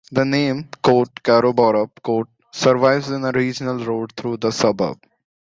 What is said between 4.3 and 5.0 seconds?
the suburb.